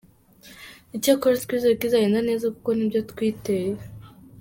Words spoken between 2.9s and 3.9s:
twiteye.”